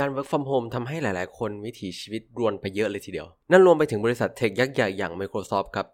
[0.00, 5.86] การ work from home ทำให้หลาย ๆ คนวิถีชีวิตรวนไปเยอะเลยทีเดียว นั่นรวมไปถึงบริษัทเทคยักษ์ใหญ่อย่าง Microsoft ครับ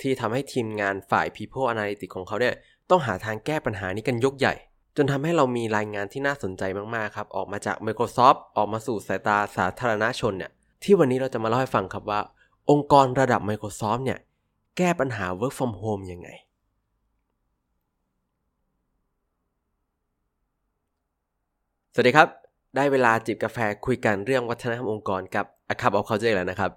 [0.00, 2.54] ที่ทำให้ทีมงานฝ่าย People Analytics ของเขาเนี่ย
[2.90, 4.54] ต้องหาทางแก้ปัญหานี้กันยกใหญ่
[4.96, 6.62] จนทำให้เรามีรายงานที่น่าสนใจ
[6.94, 10.50] มาก ๆ ครับ ออกมาจาก Microsoft ออกมาสู่สายตาสาธารณชนเนี่ย
[10.82, 12.20] ที่วันนี้เราจะมาเล่าให้ฟังครับว่า
[12.70, 14.18] องค์กรระดับ Microsoft เนี่ย
[14.76, 16.28] แก้ปัญหา work from home ยังไง
[21.94, 22.41] สวัสดีครับ
[22.76, 26.70] ได้เวลาจิบกาแฟคุยกันเรื่องวัฒนธรรมองค์กรกับ A Cup of Culture แล้วนะครับ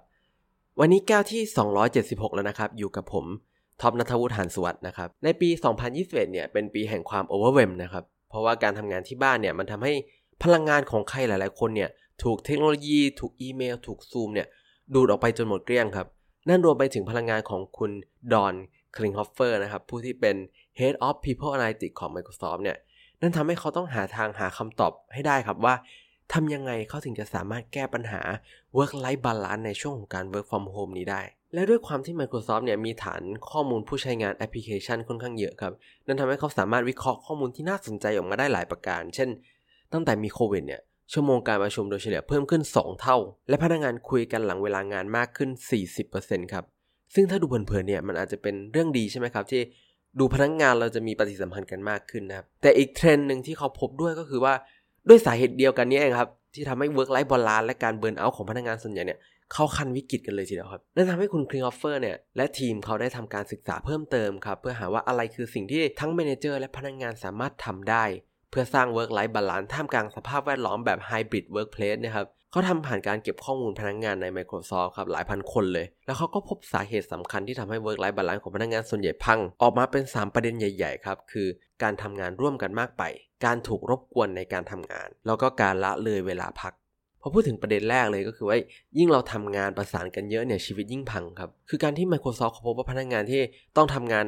[0.80, 1.42] วันนี้แก้วที่
[1.88, 3.24] 276 แล้วนะครับ อยู่กับผม
[3.80, 5.48] ท็อปนัทวุฒิหันสวัสด์นะครับ ในปี
[5.90, 9.92] 2021 เนี่ยเป็นปีแห่งความ overwhelm นะครับ เพราะว่าการทำงานที่บ้านเนี่ยมันทำให้
[10.42, 11.90] พลังงานของใครหลาย ๆ คนเนี่ย
[12.22, 14.46] ถูกเทคโนโลยีถูกอีเมล ถูกซูมเนี่ย
[14.94, 16.06] ดูดออกไปจนหมดเกลี้ยงครับ
[16.48, 17.90] นั่นรวมไปถึงพลังงานของคุณ
[18.32, 18.54] ดอน
[18.96, 20.36] คลิงฮอฟเฟอร์นะครับผู้ที่เป็น
[20.78, 22.76] Head of People Analytics ของ Microsoft เนี่ย
[23.20, 25.74] นั่นทำให้เขาต้องหาทางหาคำตอบให้ได้ครับว่า
[26.32, 28.20] ทำยังไงเขาถึงจะสามารถแก้ปัญหา
[28.76, 31.22] work life balance ในช่วงของการ work from home นี้ได้
[31.54, 35.72] และด้วยความที่ Microsoft เนี่ยมีฐานข้อมูลผู้ใช้งานแอปพลิเคชันค่อนข้างเยอะครับ
[36.06, 39.28] นั่นทำให้เขาสามารถวิเคราะห์ข้อมูลที่น่าสนใจออกมาได้หลายประการ เช่น
[39.92, 40.80] ตั้งแต่มีโควิดเนี่ย
[41.12, 43.16] ชั่วโมงการประชุมโดยเฉลี่ยเพิ่มขึ้น 2 เท่า
[43.48, 45.50] และพนักงานคุยกันหลังเวลางานมากขึ้น
[46.02, 46.64] 40%ครับ
[47.14, 49.62] ซึ่งถ้าดูเพลินๆเนี่ยมันอาจจะเป็นเรื่องดีใช่ไหมครับที่
[50.18, 54.54] ดูพนักงานเราจะมีปฏิสัมพันธ์กันมากขึ้นนะครับแต่อีกเทรนด์หนึ่งที่เขาพบด้วยก็คือว่า
[55.08, 59.18] ด้วยสาเหตุเดียวกันนี้เองครับที่ทำให้ work life balance และการ burnout ของพนักงานส่วนใหญ่เนี่ย
[59.52, 68.04] เข้าขั้นวิกฤตกันเลยทีเดียวครับนั่นทำให้คุณคลิงฮอฟเฟอร์เนี่ยและทีมเขาได้ทำการศึกษาเพิ่มเติมครับเพื่อหาว่าอะไรคือสิ่งที่ทั้ง manager และพนักงานสามารถทำได้
[68.50, 79.38] เพื่อสร้าง work life balance ท่ามกลางสภาพแวดล้อมแบบ hybrid workplace นะครับเขาทำผ่านการเก็บข้อมูลพนักงานใน Microsoft ครับหลายพันคนเลย แล้วเขาก็พบสาเหตุสำคัญที่ทำให้ work life balance ของพนักงานส่วนใหญ่พัง
[79.62, 81.48] ออกมาเป็น 3 ประเด็นใหญ่ ๆ ครับ คือ
[81.82, 83.02] การทำงานร่วมกันมากไป
[83.44, 86.72] การถูกรบกวนในการทำงาน แล้วก็การละเลยเวลาพัก
[87.20, 88.56] พอพูดถึงประเด็นแรกเลยก็คือว่า
[88.98, 93.40] ยิ่งเราทำงานประสานกันเยอะเนี่ยชีวิตยิ่งพังครับ คือการที่ Microsoft เขาพบว่าพนักงานที่
[93.76, 94.26] ต้องทำงาน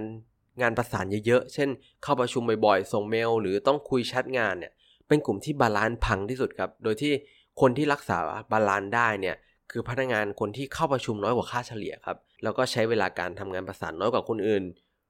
[0.63, 1.69] งานประสานเยอะๆ เช่น
[2.03, 4.73] เข้าประชุมบ่อยๆ ส่งเมล หรือต้องคุยแชทงานเนี่ย
[5.09, 7.13] เป็นกลุ่มที่ balance พังที่สุดครับ โดยที่
[7.61, 8.19] คนที่รักษา
[8.53, 9.37] balance ได้เนี่ย
[9.71, 14.63] คือพนักงานคนที่เข้าประชุมน้อยกว่าค่าเฉลี่ยครับแล้วก็ใช้เวลาการทำงานประสานน้อยกว่าคนอื่น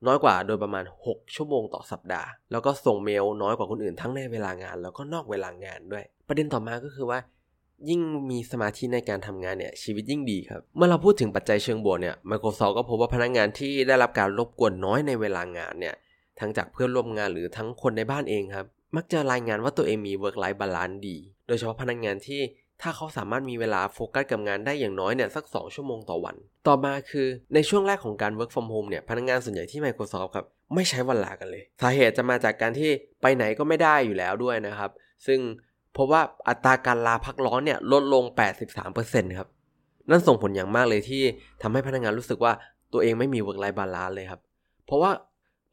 [0.06, 7.18] น้อยกว่าโดยประมาณ 6 ชั่วโมงต่อสัปดาห์ แล้วก็ส่งเมลน้อยกว่าคนอื่นทั้งในเวลางาน แล้วก็นอกเวลางานด้วย ประเด็นต่อมาก็คือว่า
[7.88, 8.00] ยิ่ง
[8.30, 15.94] มีสมาธิในการทำงานเนี่ยชีวิตยิ่งดีครับ เมื่อเราพูดถึงปัจจัยเชิงบวกเนี่ย Microsoft ก็พบว่าพนักงานที่ได้รับการรบกวนน้อยในเวลางานเนี่ย
[16.40, 18.66] ทั้งจากเพื่อนร่วมงานหรือทั้งคนในบ้านเองครับ
[18.96, 21.16] มักจะรายงานว่าตัวเองมี work life balance ดี
[21.48, 22.40] โดยเฉพาะพนักงานที่
[22.82, 26.36] ถ้าเขาสามารถมีเวลาโฟกัสกับงานได้อย่างน้อยเนี่ยสัก 2 ชั่วโมงต่อวัน
[26.68, 32.90] ต่อมาคือในช่วงแรกของการ work from home เนี่ยพนักงานส่วนใหญ่ที่ Microsoft ครับไม่ใช้วันลากันเลย สาเหตุจะมาจากการที่
[33.22, 34.90] ไปไหนก็ไม่ได้อยู่แล้วด้วยนะครับ
[35.26, 35.40] ซึ่ง
[35.96, 38.24] พบว่าอัตราการลาพักร้อนเนี่ยลดลง
[38.80, 39.48] 83%ครับ
[40.10, 41.22] นั่นส่งผลอย่างมากเลยที่
[41.62, 42.52] ทำให้พนักงานรู้สึกว่า
[42.92, 44.40] ตัวเองไม่มี work life balance เลยครับ
[44.86, 45.10] เพราะว่า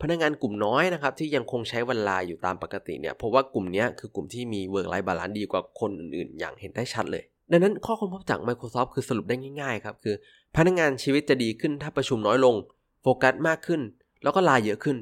[0.01, 10.15] พนักงานกลุ่มน้อยนะครับที่ยังคงใช้วันลาอยู่ตามปกติเนี่ยเพราะว่ากลุ่มนี้คือกลุ่มที่มี work life balance ดีกว่าคนอื่นๆ อย่างเห็นได้ชัดเลย ดังนั้นข้อค้นพบจาก Microsoft คือสรุปได้ง่ายๆครับคือ
[10.55, 12.55] พนักงานชีวิตจะดีขึ้นถ้าประชุมน้อยลง
[13.01, 13.81] โฟกัสมากขึ้น
[14.23, 14.97] แล้วก็ลาเยอะขึ้น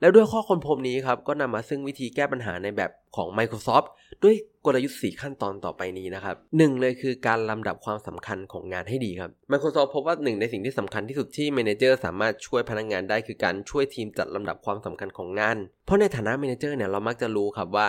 [0.00, 3.86] แล้วด้วยข้อค้นพบนี้ครับก็นำมาซึ่งวิธีแก้ปัญหาในแบบของ Microsoft
[4.22, 4.34] ด้วย
[4.66, 17.86] กลยุทธ์ 4 ขั้นตอนต่อไปนี้นะครับหนึ่งเลยคือการลำดับความสำคัญของงานให้ดีครับ Microsoft พบว่าหนึ่งในสิ่งที่สำคัญที่สุดที่ Manager สามารถช่วยพนักงานได้คือการช่วยทีมจัดลำดับความสำคัญของงาน เพราะในฐานะ Manager เนี่ยเรามักจะรู้ครับว่า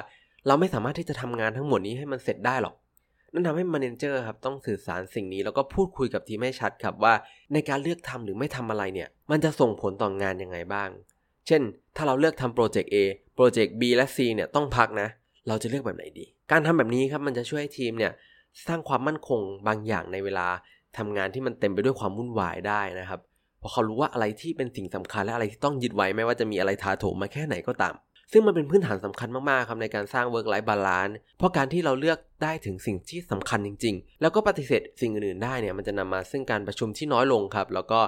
[0.48, 2.76] เราไม่สามารถที่จะทำงานทั้งหมดนี้ให้มันเสร็จได้หรอก
[3.34, 7.14] นั่นทำให้ Manager ครับต้องสื่อสารสิ่งนี้แล้วก็พูดคุยกับทีมให้ชัดครับว่า
[7.54, 10.90] ในการเลือกทำหรือไม่ทำอะไรเนี่ย มันจะส่งผลต่องงานยังไงบ้าง
[11.48, 11.62] เช่น
[11.96, 12.98] ถ้าเราเลือกทำโปรเจกต์ A
[13.36, 15.08] โปรเจกต์ B และ C เนี่ยต้องพักนะ
[15.48, 18.12] เราจะเลือกแบบไหนดี การทำแบบนี้ครับมันจะช่วยให้ทีมเนี่ย
[18.68, 20.48] สร้างความมั่นคงบางอย่างในเวลา
[20.98, 23.20] ทำงานที่มันเต็มไปด้วยความวุ่นวายได้นะครับ
[23.60, 27.96] เพราะเขารู้ว่าอะไรที่เป็นสิ่งสำคัญและอะไรที่ต้องยึดไว้ไม่ว่าจะมีอะไรทาโถมมาแค่ไหนก็ตาม
[28.32, 38.00] ซึ่งมันเป็นพื้นฐานสำคัญมากๆครับในการสร้าง work life balance เพราะการที่เราเลือกได้ถึงสิ่งที่สำคัญจริง ๆ แล้วก็ปฏิเสธสิ่งอื่นๆได้เนี่ยมันจะนำมาซึ่งการประชุมที่น้อยลงครับ แล้วก็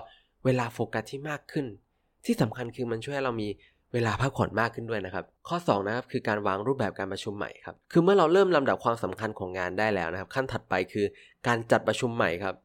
[0.46, 1.66] เวลาโฟกัสที่มากขึ้น
[2.26, 3.48] ที่สำคัญคือมันช่วยให้เรามี
[3.94, 11.06] เวลาพักผ่อนมากขึ้นด้วยนะครับ ข้อ2นะครับคือการวางรูปแบบการประชุมใหม่ครับคือเมื่อเราเริ่มลำดับความสำคัญของงานได้แล้วนะครับ ขั้นถัดไปคือ
[11.48, 12.56] การจัดประชุมใหม่ครับ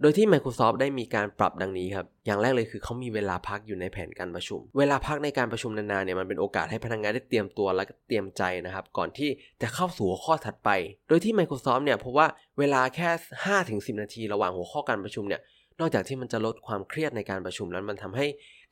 [0.00, 9.30] โดยที่ Microsoft ได้มีการปรับดังนี้ครับ อย่างแรกเลยคือเขามีเวลาพักอยู่ในแผนการประชุม เวลาพักในการประชุมนานๆเนี่ยมันเป็นโอกาสให้พนักงานได้เตรียมตัวและเตรียมใจนะครับ ก่อนที่
[9.62, 10.70] จะเข้าสู่หัวข้อถัดไป
[11.08, 12.26] โดยที่ Microsoft เนี่ยพบว่า
[12.58, 13.08] เวลาแค่
[13.56, 15.40] 5-10 นาทีระหว่างหัวข้อการประชุมเนี่ย
[15.80, 18.26] นอกจากที่มันจะลดความเครียดในการประชุมแล้วมันทำให้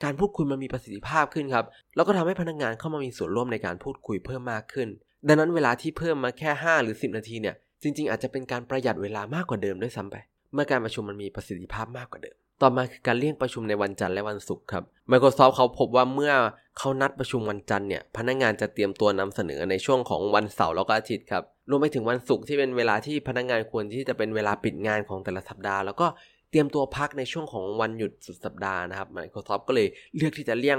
[0.05, 1.65] การพูดคุยมันมีประสิทธิภาพขึ้นครับ
[1.95, 4.89] แล้วก็ทำให้พนักงานเข้ามามีส่วนร่วมในการพูดคุยเพิ่มมากขึ้น
[5.29, 10.17] ดังนั้นเวลาที่เพิ่มมาแค่ 5 หรือ 10 นาทีเนี่ย จริง ๆ อาจจะเป็นการประหยัดเวลามากกว่าเดิมด้วยซ้ำไป
[10.55, 16.33] เมื่อการประชุมมันมีประสิทธิภาพมากกว่าเดิม ต่อมาคือการเลี่ยงประชุมในวันจันทร์และวันศุกร์ครับ Microsoft เขาพบว่าเมื่อ
[16.79, 26.07] เขานัดประชุมวันจันทร์เนี่ย พนักงานจะเตรียมตัวนำเสนอในช่วงของวันเสาร์แล้วก็อาทิตย์ครับ รวมไปถึงวันศุกร์ที่เป็นเวลาที่พนักงานควรที่จะเป็นเวลาปิดงานของแต่ละสัปดาห์ แล้วก็
[26.51, 30.79] เตรียมตัวพักในช่วงของวันหยุดสุดสัปดาห์นะครับ Microsoft ก็เลยเลือกที่จะเลี่ยง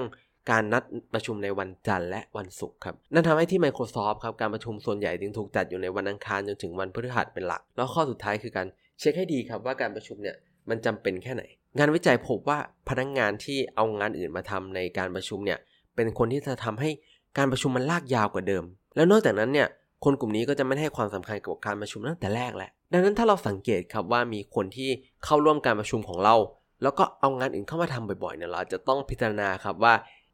[0.52, 0.84] การนัด
[1.14, 8.68] ประชุมในวันจันทร์และวันศุกร์ครับ นั่นทำให้ที่ Microsoft ครับการประชุมส่วนใหญ่จึงถูกจัดอยู่ในวันอังคารจนถึงวันพฤหัสเป็นหลัก แล้วข้อสุดท้ายคือการ
[9.00, 10.36] เช็คให้ดีครับว่าการประชุมเนี่ย
[10.70, 11.44] มันจำเป็นแค่ไหน
[11.78, 12.60] งานวิจัยพบว่า
[12.90, 15.60] พนักงงานที่เอางานอื่นมาทำในการประชุมเนี่ย
[15.96, 16.90] เป็นคนที่จะทำให้
[17.38, 18.64] การประชุมมันลากยาวกว่าเดิม
[18.96, 19.68] แล้วนอกจากนั้นเนี่ย
[20.06, 24.90] คนกลุ่มนี้ก็จะไม่ให้ความสำคัญกับการประชุมตั้งแต่แรกแหละ ดังนั้นถ้าเราสังเกตครับว่ามีคนที่
[25.24, 26.36] เข้าร่วมการประชุมของเรา
[26.82, 29.94] แล้วก็เอางานอื่นเข้ามาทำบ่อยๆเนี่ยเราจะต้องพิจารณาครับว่า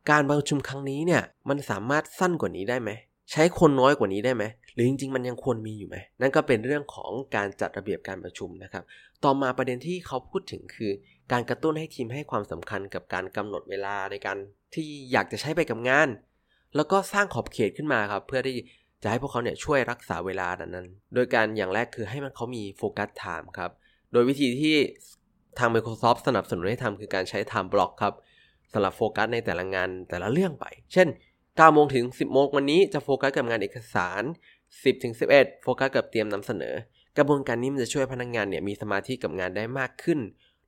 [0.09, 2.89] การประชุมครั้งนี้เนี่ยมันสามารถสั้นกว่านี้ได้ไหม
[3.31, 4.44] ใช้คนน้อยกว่านี้ได้ไหม
[4.74, 8.83] หรือจริงๆ มันยังควรมีอยู่ไหมนั่นก็เป็นเรื่องของการจัดระเบียบการประชุมนะครับ
[9.24, 10.92] ต่อมาประเด็นที่เขาพูดถึงคือ
[11.31, 14.38] การกระตุ้นให้ทีมให้ความสำคัญกับการกำหนดเวลาในการ
[14.74, 16.09] ที่อยากจะใช้ไปกับงาน
[16.75, 18.57] แล้วก็สร้างขอบเขตขึ้นมาครับ เพื่อที่
[19.03, 23.71] จะให้พวกเขาเนี่ยช่วยรักษาเวลานั้น โดยการอย่างแรกคือให้มันเขามี focus time ครับ
[24.11, 24.75] โดยวิธีที่
[25.59, 28.13] ทาง Microsoft สนับสนุนให้ทำคือการใช้ time block ครับ
[28.73, 31.07] สำหรับโฟกัสในแต่ละงานแต่ละเรื่องไป เช่น
[31.41, 34.23] 9โมงถึง 10 โมงวันนี้จะโฟกัสกับงานเอกสาร
[34.63, 36.75] 10ถึง11 โฟกัสกับเตรียมนำเสนอ
[37.17, 40.19] กระบวนการนี้มันจะช่วยพนักงานเนี่ยมีสมาธิกับงานได้มากขึ้น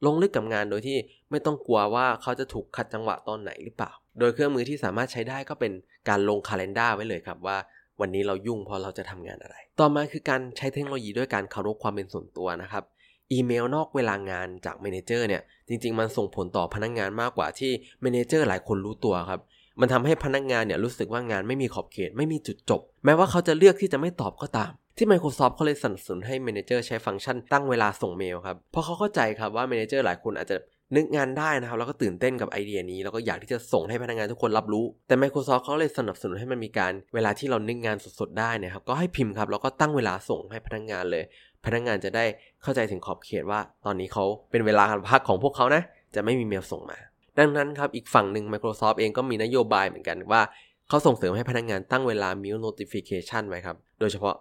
[0.05, 0.97] ลงลึกกับงานโดยที่
[1.31, 5.71] ไม่ต้องกลัวว่าเขาจะถูกขัดจังหวะตอนไหนหรือเปล่า โดยเครื่องมือที่สามารถใช้ได้ก็เป็น
[6.09, 7.57] การลงคาล endar ไว้เลยครับว่า
[8.01, 12.83] วันนี้เรายุ่งเพราะเราจะทำงานอะไร ต่อมาคือการใช้เทคโนโลยีด้วยการเคารพความเป็นส่วนตัวนะครับ
[13.31, 17.71] อีเมลนอกเวลางานจาก manager เนี่ยจริง ๆ มันส่งผลต่อพนักงงานมากกว่าที่
[18.01, 19.39] manager หลายคนรู้ตัวครับ
[19.79, 30.57] มันทำให้พนักงานเนี่ยรู้สึกว่างานไม่มีขอบเขตไม่มีจุดจบ แม้ว่าเขาจะเลือกที่จะไม่ตอบก็ตาม ที่ Microsoft เขาเลยสนับสนุนให้ manager ใช้ฟังก์ชันตั้งเวลาส่งเมลครับเพราะเขาเข้าใจครับว่า manager หลายคนอาจจะ
[30.95, 41.23] นึกงานได้นะครับ แล้วก็ตื่นเต้นกับไอเดียนี้ แล้วก็อยากที่จะส่งให้พนักงานทุกคนรับรู้ แต่ Microsoft เขาเลยสนับสนุนให้มันมีการเวลาที่เรานึกงานสดๆได้นะครับ ก็ให้พิมพ์ครับ แล้วก็ตั้งเวลาส่งให้พนักงานเลย
[41.65, 42.25] พนักงานจะได้
[42.63, 45.83] เข้าใจถึงขอบเขตว่า ตอนนี้เขาเป็นเวลาการพักของพวกเขานะ
[46.15, 46.97] จะไม่มีเมลส่งมา
[47.37, 50.41] ดังนั้นครับอีกฝั่งหนึ่ง Microsoft เองก็มีนโยบายเหมือนกันว่า
[50.89, 54.35] เขาส่งเสริมให้พนักงานตั้งเวลา m i l notification ไว้ครับ โดยเฉพาะ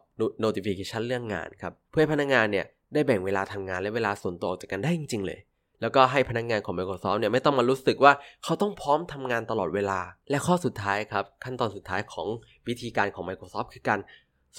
[0.44, 5.38] notification เรื่องงานครับ เพื่อให้พนักงานเนี่ยได้แบ่งเวลาทำงานและเวลาส่วนตัวออกจากกันได้จริงๆเลย
[5.80, 8.12] แล้วก็ให้พนักงานของ Microsoft เนี่ยไม่ต้องมารู้สึกว่า
[8.44, 12.26] เขาต้องพร้อมทำงานตลอดเวลา และข้อสุดท้ายครับ ขั้นตอนสุดท้ายของ
[12.68, 14.00] วิธีการของ Microsoft คือการ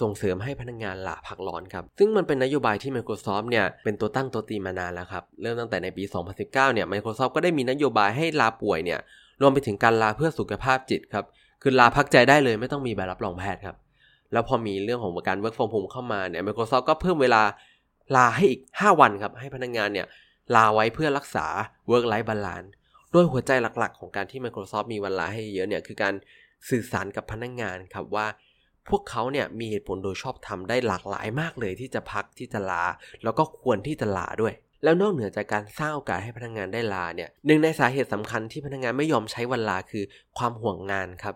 [0.02, 9.00] ส่งเสริมให้พนักงงานลาพักร้อนครับ ซึ่งมันเป็นนโยบายที่ Microsoft เนี่ยเป็นตัวตั้งตัวตีมานานแล้วครับ เริ่มตั้งแต่ในปี 2019 เนี่ย Microsoft ก็ได้มีนโยบายให้ลาป่วยเนี่ย
[9.42, 11.26] รวมไปถึงการลาเพื่อสุขภาพจิตครับ
[11.62, 13.76] คือลาพักใจได้เลยไม่ต้องมีใบรับรองแพทย์ครับ
[14.34, 17.42] แล้วพอมีเรื่องของการ work from home เข้ามาเนี่ย Microsoft ก็เพิ่มเวลา
[18.16, 20.08] ลาให้อีก 5 วันครับ ให้พนักงงานเนี่ย
[20.56, 21.46] ลาไว้เพื่อรักษา
[21.90, 22.70] work life balance
[23.12, 26.14] โดยหัวใจหลักๆ ของการที่ Microsoft มีวันลาให้เยอะเนี่ยคือการ
[26.70, 28.28] สื่อสารกับพนักงงานครับว่า
[28.90, 32.84] พวกเขาเนี่ยมีเหตุผลโดยชอบทำได้หลากหลายมากเลยที่จะพักที่จะลา
[33.24, 34.54] แล้วก็ควรที่จะลาด้วย
[34.84, 40.04] แล้วนอกเหนือจากการสร้างโอกาสให้พนักงานได้ลาเนี่ยหนึ่งในสาเหตุสำคัญที่พนักงานไม่ยอมใช้วันลาคือ
[40.38, 41.36] ความห่วงงานครับ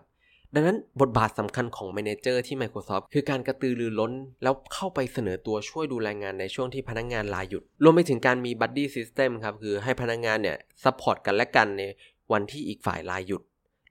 [0.56, 4.12] ดังนั้นบทบาทสำคัญของ m มนเจอร์ที่ Microsoft คือการกระตือรือร้น
[4.42, 11.82] แล้วเข้าไปเสนอตัวช่วยดูแลงานในช่วงที่พนักงานลาหยุด รวมไปถึงการมี buddy system ครับ คือให้พนักงานเนี่ย support กันและกันใน
[12.32, 13.42] วันที่อีกฝ่ายลาหยุด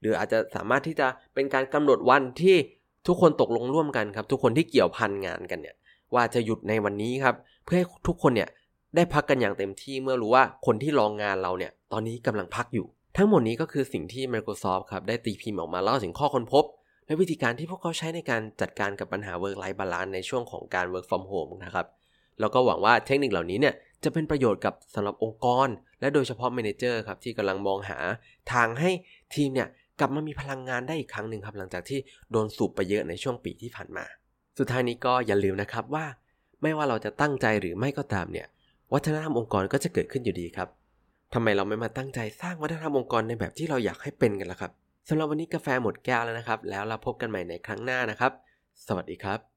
[0.02, 2.56] หรืออาจจะสามารถที่จะเป็นการกำหนดวันที่
[3.08, 5.76] ทุกคนตกลงร่วมกันครับ ทุกคนที่เกี่ยวพันงานกันเนี่ย
[6.14, 8.50] ว่าจะหยุดในวันนี้ครับ เพื่อให้ทุกคนเนี่ย
[8.96, 16.66] ได้พักกันอย่างเต็มที่เมื่อรู้ว่าคนที่รองงานเราเนี่ยตอนนี้กำลังพักอยู่ ทั้งหมดนี้ก็คือสิ่งที่ Microsoft ครับได้ตีพิมพ์ออกมาเล่าถึงข้อค้นพบ
[17.06, 21.88] และวิธีการที่พวกเขาใช้ในการจัดการกับปัญหา work life balance ในช่วงของการ work from home นะครับ
[22.40, 25.68] แล้วก็หวังว่าเทคนิคเหล่านี้เนี่ยจะเป็นประโยชน์กับสำหรับองค์กร
[26.00, 27.98] และโดยเฉพาะ manager ครับที่กำลังมองหา
[28.54, 28.92] ทางให้
[29.36, 29.68] ทีมเนี่ย
[30.00, 32.00] กลับมามีพลังงานได้อีกครั้งหนึ่งครับหลังจากที่
[32.32, 34.06] โดนสูบไปเยอะในช่วงปีที่ผ่านมา
[34.60, 36.06] สุดท้ายนี้ก็อย่าลืมนะครับว่า
[36.62, 38.48] ไม่ว่าเราจะตั้งใจหรือไม่ก็ตามเนี่ย
[38.94, 40.70] วัฒนธรรมองค์กรก็จะเกิดขึ้นอยู่ดีครับ
[41.34, 44.72] ทำไมเราไม่มาตั้งใจสร้างวัฒนธรรมองค์กรในแบบที่เราอยากให้เป็นกันล่ะครับ
[45.10, 48.32] สำหรับวันนี้กาแฟหมดแก้วแล้วนะครับ แล้วเราพบกันใหม่ในครั้งหน้านะครับ
[48.88, 49.44] สวัสดีครับ